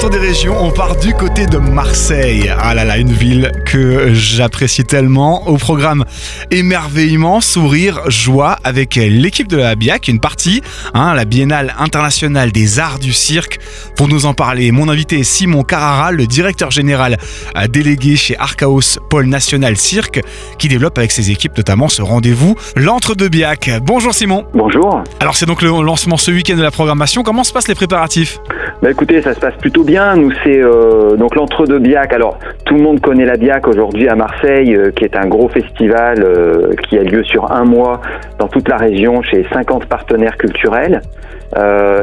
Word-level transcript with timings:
tour 0.00 0.10
des 0.10 0.18
régions, 0.18 0.56
on 0.58 0.70
part 0.70 0.96
du 0.96 1.12
côté 1.12 1.44
de 1.44 1.58
Marseille. 1.58 2.50
Ah 2.58 2.74
là 2.74 2.84
là, 2.84 2.96
une 2.96 3.12
ville 3.12 3.52
que 3.66 4.14
j'apprécie 4.14 4.84
tellement. 4.84 5.46
Au 5.46 5.58
programme 5.58 6.06
émerveillement, 6.50 7.42
sourire, 7.42 8.00
joie 8.08 8.56
avec 8.64 8.94
l'équipe 8.94 9.46
de 9.46 9.58
la 9.58 9.74
BIAC, 9.74 10.08
une 10.08 10.18
partie, 10.18 10.62
hein, 10.94 11.12
la 11.12 11.26
Biennale 11.26 11.74
internationale 11.78 12.50
des 12.50 12.78
arts 12.78 12.98
du 12.98 13.12
cirque. 13.12 13.58
Pour 13.94 14.08
nous 14.08 14.24
en 14.24 14.32
parler, 14.32 14.72
mon 14.72 14.88
invité 14.88 15.18
est 15.18 15.24
Simon 15.24 15.64
Carrara, 15.64 16.12
le 16.12 16.26
directeur 16.26 16.70
général 16.70 17.18
euh, 17.58 17.66
délégué 17.66 18.16
chez 18.16 18.38
Archaos 18.38 18.98
Pôle 19.10 19.26
National 19.26 19.76
Cirque, 19.76 20.22
qui 20.58 20.68
développe 20.68 20.96
avec 20.96 21.12
ses 21.12 21.30
équipes 21.30 21.56
notamment 21.58 21.88
ce 21.88 22.00
rendez-vous, 22.00 22.54
l'entre-deux 22.74 23.28
BIAC. 23.28 23.70
Bonjour 23.82 24.14
Simon. 24.14 24.46
Bonjour. 24.54 25.02
Alors 25.20 25.36
c'est 25.36 25.46
donc 25.46 25.60
le 25.60 25.68
lancement 25.68 26.16
ce 26.16 26.30
week-end 26.30 26.56
de 26.56 26.62
la 26.62 26.70
programmation. 26.70 27.22
Comment 27.22 27.44
se 27.44 27.52
passent 27.52 27.68
les 27.68 27.74
préparatifs? 27.74 28.38
Bah 28.82 28.90
écoutez, 28.90 29.20
ça 29.20 29.34
se 29.34 29.40
passe 29.40 29.56
plutôt 29.56 29.84
bien. 29.84 30.16
Nous, 30.16 30.32
c'est 30.42 30.58
euh, 30.58 31.14
donc 31.16 31.34
l'entre-deux 31.34 31.78
Biac. 31.78 32.14
Alors, 32.14 32.38
tout 32.64 32.74
le 32.76 32.80
monde 32.80 32.98
connaît 33.00 33.26
la 33.26 33.36
Biac 33.36 33.68
aujourd'hui 33.68 34.08
à 34.08 34.14
Marseille, 34.14 34.74
euh, 34.74 34.90
qui 34.90 35.04
est 35.04 35.16
un 35.16 35.26
gros 35.26 35.48
festival 35.48 36.24
euh, 36.24 36.72
qui 36.88 36.96
a 36.96 37.02
lieu 37.02 37.22
sur 37.22 37.52
un 37.52 37.64
mois 37.64 38.00
dans 38.38 38.48
toute 38.48 38.68
la 38.70 38.78
région 38.78 39.20
chez 39.20 39.44
50 39.52 39.84
partenaires 39.84 40.38
culturels. 40.38 41.02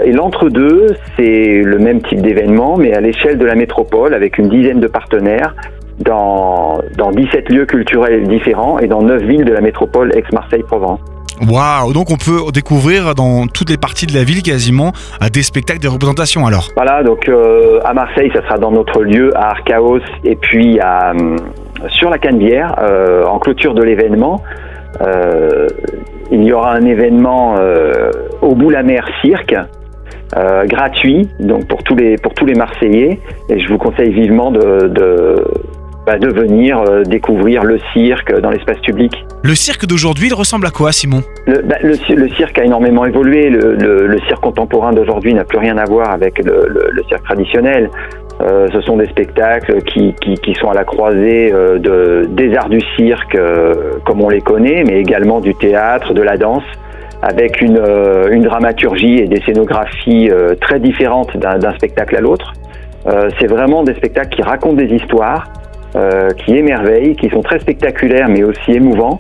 et 0.06 0.12
l'entre-deux, 0.12 0.88
c'est 1.16 1.64
le 1.64 1.80
même 1.80 2.02
type 2.02 2.22
d'événement, 2.22 2.78
mais 2.78 2.94
à 2.94 3.02
l'échelle 3.02 3.40
de 3.40 3.46
la 3.46 3.56
métropole, 3.56 4.14
avec 4.14 4.38
une 4.38 4.50
dizaine 4.50 4.80
de 4.80 4.88
partenaires 4.88 5.56
dans, 6.00 6.80
dans 6.96 7.12
17 7.12 7.50
lieux 7.50 7.66
culturels 7.66 8.28
différents 8.28 8.78
et 8.78 8.88
dans 8.88 9.02
9 9.02 9.24
villes 9.24 9.46
de 9.46 9.54
la 9.54 9.62
métropole 9.62 10.16
ex-Marseille-Provence. 10.16 11.00
Waouh 11.42 11.94
Donc 11.94 12.10
on 12.10 12.18
peut 12.18 12.52
découvrir 12.52 13.14
dans 13.14 13.48
toutes 13.48 13.70
les 13.70 13.78
parties 13.78 14.08
de 14.08 14.14
la 14.14 14.24
ville 14.24 14.42
quasiment 14.42 14.92
euh, 15.22 15.30
des 15.30 15.44
spectacles, 15.44 15.80
des 15.80 15.88
représentations 15.88 16.46
alors. 16.48 16.70
Voilà, 16.76 17.04
donc 17.04 17.30
euh, 17.30 17.80
à 17.86 17.94
Marseille, 17.94 18.32
ça 18.34 18.42
sera 18.42 18.58
dans 18.58 18.72
notre 18.72 19.04
lieu 19.04 19.32
à 19.36 19.52
Archaos 19.52 20.02
et 20.24 20.36
puis 20.36 20.80
à, 20.80 21.12
euh, 21.12 21.36
sur 21.90 22.10
la 22.10 22.18
Canebière, 22.18 22.76
en 23.28 23.40
clôture 23.40 23.74
de 23.74 23.84
l'événement. 23.84 24.42
il 26.32 26.44
y 26.44 26.52
aura 26.52 26.74
un 26.74 26.86
événement 26.86 27.56
au 28.42 28.56
bout 28.56 28.72
la 28.72 28.82
mer 28.82 29.08
cirque. 29.22 29.56
gratuit 30.66 31.30
donc 31.40 31.68
pour 31.68 31.84
tous 31.84 31.96
les 31.96 32.16
pour 32.18 32.34
tous 32.34 32.46
les 32.46 32.56
Marseillais 32.56 33.20
et 33.50 33.60
je 33.60 33.68
vous 33.70 33.78
conseille 33.78 34.12
vivement 34.12 34.50
de, 34.52 34.88
bah, 36.08 36.18
de 36.18 36.30
venir 36.30 36.80
euh, 36.80 37.04
découvrir 37.04 37.66
le 37.66 37.80
cirque 37.92 38.34
dans 38.40 38.50
l'espace 38.50 38.80
public. 38.80 39.12
Le 39.44 39.56
cirque 39.56 39.86
d'aujourd'hui, 39.86 40.28
il 40.28 40.34
ressemble 40.34 40.66
à 40.66 40.70
quoi, 40.70 40.94
Simon? 40.94 41.22
Le, 41.48 41.62
bah, 41.62 41.76
le, 41.84 42.30
cirque 42.30 42.58
a 42.58 42.64
énormément 42.64 43.06
évolué. 43.06 43.50
Le, 43.50 44.18
cirque 44.26 44.42
contemporain 44.42 44.94
d'aujourd'hui 44.94 45.34
n'a 45.34 45.44
plus 45.44 45.58
rien 45.58 45.78
à 45.78 45.84
voir 45.84 46.12
avec 46.12 46.42
le, 46.46 47.04
cirque 47.10 47.26
traditionnel. 47.26 47.90
Euh, 48.40 48.70
ce 48.72 48.80
sont 48.82 48.96
des 48.96 49.08
spectacles 49.08 49.82
qui, 49.82 50.14
qui, 50.14 50.54
sont 50.54 50.70
à 50.70 50.76
la 50.76 50.86
croisée 50.86 51.52
euh, 51.52 51.78
de, 51.78 52.26
des 52.30 52.56
arts 52.56 52.70
du 52.70 52.80
cirque 52.96 53.38
comme 54.06 54.22
on 54.22 54.30
les 54.30 54.42
connaît, 54.42 54.86
mais 54.88 55.02
également 55.02 55.42
du 55.42 55.56
théâtre, 55.56 56.14
de 56.14 56.22
la 56.22 56.38
danse, 56.38 56.64
avec 57.22 57.60
une, 57.60 57.82
une 58.32 58.44
dramaturgie 58.44 59.18
et 59.18 59.28
des 59.28 59.42
scénographies 59.42 60.30
très 60.62 60.80
différentes 60.80 61.36
d'un 61.36 61.74
spectacle 61.74 62.16
à 62.16 62.22
l'autre. 62.22 62.54
c'est 63.40 63.48
vraiment 63.48 63.84
des 63.84 63.96
spectacles 63.96 64.36
qui 64.38 64.42
racontent 64.42 64.76
des 64.76 64.94
histoires, 64.96 65.48
euh, 65.98 66.30
qui 66.46 66.56
émerveillent, 66.56 67.16
qui 67.16 67.28
sont 67.30 67.42
très 67.42 67.60
spectaculaires 67.60 68.28
mais 68.30 68.44
aussi 68.44 68.72
émouvants. 68.72 69.20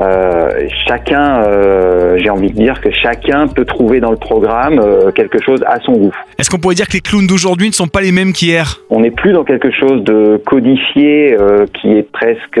Euh, 0.00 0.48
chacun, 0.88 1.42
euh, 1.42 2.16
j'ai 2.18 2.30
envie 2.30 2.50
de 2.50 2.56
dire 2.56 2.80
que 2.80 2.90
chacun 2.90 3.46
peut 3.46 3.64
trouver 3.64 4.00
dans 4.00 4.10
le 4.10 4.16
programme 4.16 4.80
quelque 5.14 5.38
chose 5.44 5.62
à 5.66 5.78
son 5.80 5.92
goût. 5.92 6.14
Est-ce 6.38 6.50
qu'on 6.50 6.58
pourrait 6.58 6.74
dire 6.76 6.88
que 6.88 6.94
les 6.94 7.00
clowns 7.00 7.26
d'aujourd'hui 7.26 7.68
ne 7.68 7.74
sont 7.74 7.88
pas 7.88 8.00
les 8.00 8.10
mêmes 8.10 8.32
qu'hier? 8.32 8.80
On 8.90 9.00
n'est 9.00 9.10
plus 9.10 9.32
dans 9.32 9.44
quelque 9.44 9.70
chose 9.70 10.02
de 10.02 10.40
codifié 10.46 11.36
qui 11.74 11.92
est 11.92 12.10
presque 12.10 12.60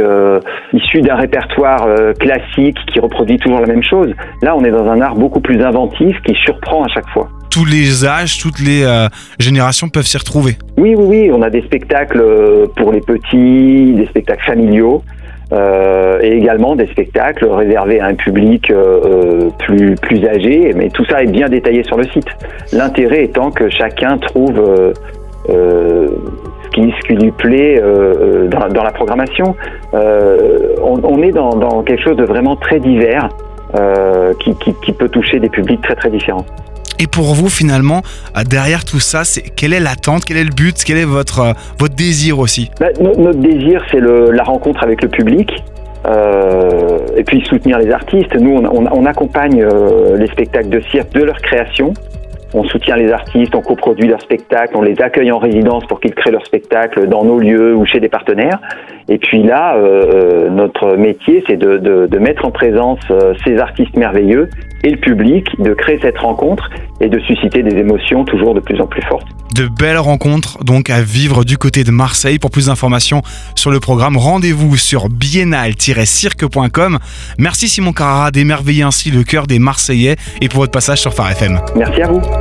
issu 0.72 1.00
d'un 1.00 1.16
répertoire 1.16 1.88
classique 2.20 2.78
qui 2.92 3.00
reproduit 3.00 3.38
toujours 3.38 3.60
la 3.60 3.66
même 3.66 3.82
chose. 3.82 4.12
Là, 4.42 4.54
on 4.54 4.62
est 4.62 4.70
dans 4.70 4.86
un 4.86 5.00
art 5.00 5.16
beaucoup 5.16 5.40
plus 5.40 5.60
inventif 5.60 6.16
qui 6.26 6.34
surprend 6.44 6.84
à 6.84 6.88
chaque 6.88 7.08
fois 7.08 7.28
tous 7.54 7.64
les 7.64 8.04
âges, 8.04 8.38
toutes 8.38 8.58
les 8.58 8.82
euh, 8.82 9.06
générations 9.38 9.88
peuvent 9.88 10.06
s'y 10.06 10.18
retrouver. 10.18 10.56
Oui, 10.76 10.96
oui, 10.96 11.04
oui. 11.06 11.30
On 11.32 11.40
a 11.40 11.50
des 11.50 11.62
spectacles 11.62 12.20
euh, 12.20 12.66
pour 12.74 12.90
les 12.90 13.00
petits, 13.00 13.92
des 13.92 14.06
spectacles 14.06 14.44
familiaux. 14.44 15.04
Euh, 15.52 16.18
et 16.20 16.32
également 16.32 16.74
des 16.74 16.88
spectacles 16.88 17.46
réservés 17.46 18.00
à 18.00 18.06
un 18.06 18.14
public 18.14 18.72
plus, 19.60 19.94
plus 19.94 20.26
âgé, 20.26 20.72
mais 20.74 20.88
tout 20.88 21.04
ça 21.04 21.22
est 21.22 21.30
bien 21.30 21.48
détaillé 21.48 21.84
sur 21.84 21.96
le 21.96 22.04
site. 22.04 22.26
L'intérêt 22.72 23.24
étant 23.24 23.50
que 23.52 23.68
chacun 23.68 24.18
trouve 24.18 24.60
ce 25.46 26.08
qui, 26.72 27.14
lui 27.14 27.30
plaît 27.30 27.80
dans, 28.50 28.82
la 28.82 28.90
programmation. 28.90 29.54
On, 29.92 31.22
est 31.22 31.30
dans, 31.30 31.82
quelque 31.84 32.02
chose 32.02 32.16
de 32.16 32.24
vraiment 32.24 32.56
très 32.56 32.80
divers 32.80 33.28
qui 34.40 34.92
peut 34.92 35.10
toucher 35.10 35.38
des 35.38 35.50
publics 35.50 35.82
très 35.82 35.94
très 35.94 36.10
différents. 36.10 36.46
Et 37.00 37.06
pour 37.06 37.34
vous, 37.34 37.48
finalement, 37.48 38.02
euh, 38.36 38.44
derrière 38.44 38.84
tout 38.84 39.00
ça, 39.00 39.24
c'est 39.24 39.42
quelle 39.42 39.72
est 39.72 39.80
l'attente, 39.80 40.24
quel 40.24 40.36
est 40.36 40.44
le 40.44 40.54
but, 40.54 40.76
quel 40.84 40.98
est 40.98 41.04
votre, 41.04 41.40
euh, 41.40 41.52
votre 41.78 41.94
désir 41.94 42.38
aussi? 42.38 42.70
Bah, 42.80 42.86
Notre 43.00 43.38
désir, 43.38 43.82
c'est 43.90 44.00
la 44.00 44.42
rencontre 44.42 44.82
avec 44.82 45.02
le 45.02 45.08
public. 45.08 45.50
Euh, 46.06 46.98
et 47.16 47.24
puis 47.24 47.42
soutenir 47.48 47.78
les 47.78 47.90
artistes. 47.90 48.34
Nous, 48.38 48.54
on, 48.54 49.06
accompagne 49.06 49.66
les 50.16 50.26
spectacles 50.26 50.68
de 50.68 50.80
cirque 50.92 51.12
de 51.14 51.22
leur 51.22 51.40
création. 51.40 51.94
On 52.54 52.64
soutient 52.64 52.96
les 52.96 53.10
artistes, 53.10 53.54
on 53.54 53.60
coproduit 53.60 54.06
leurs 54.06 54.22
spectacles, 54.22 54.76
on 54.76 54.82
les 54.82 55.00
accueille 55.00 55.32
en 55.32 55.38
résidence 55.38 55.84
pour 55.86 56.00
qu'ils 56.00 56.14
créent 56.14 56.30
leurs 56.30 56.46
spectacles 56.46 57.08
dans 57.08 57.24
nos 57.24 57.38
lieux 57.38 57.74
ou 57.74 57.84
chez 57.84 58.00
des 58.00 58.08
partenaires. 58.08 58.60
Et 59.08 59.18
puis 59.18 59.42
là, 59.42 59.76
notre 60.50 60.96
métier, 60.96 61.44
c'est 61.46 61.56
de, 61.56 61.76
de, 61.78 62.18
mettre 62.18 62.46
en 62.46 62.50
présence 62.50 63.00
ces 63.44 63.58
artistes 63.58 63.96
merveilleux 63.96 64.48
et 64.84 64.90
le 64.90 64.96
public, 64.98 65.46
de 65.58 65.74
créer 65.74 65.98
cette 66.00 66.18
rencontre 66.18 66.70
et 67.00 67.08
de 67.08 67.18
susciter 67.20 67.62
des 67.62 67.76
émotions 67.76 68.24
toujours 68.24 68.54
de 68.54 68.60
plus 68.60 68.80
en 68.80 68.86
plus 68.86 69.02
fortes. 69.02 69.26
De 69.54 69.68
belles 69.68 69.98
rencontres 69.98 70.62
donc 70.64 70.90
à 70.90 71.00
vivre 71.00 71.44
du 71.44 71.58
côté 71.58 71.84
de 71.84 71.90
Marseille. 71.90 72.38
Pour 72.38 72.50
plus 72.50 72.66
d'informations 72.66 73.22
sur 73.54 73.70
le 73.70 73.80
programme, 73.80 74.16
rendez-vous 74.16 74.76
sur 74.76 75.08
biennale-cirque.com. 75.08 76.98
Merci 77.38 77.68
Simon 77.68 77.92
Carrara 77.92 78.30
d'émerveiller 78.30 78.82
ainsi 78.82 79.10
le 79.10 79.22
cœur 79.22 79.46
des 79.46 79.58
Marseillais 79.58 80.16
et 80.40 80.48
pour 80.48 80.60
votre 80.60 80.72
passage 80.72 81.00
sur 81.00 81.14
Phare 81.14 81.30
FM. 81.30 81.60
Merci 81.76 82.02
à 82.02 82.08
vous. 82.08 82.20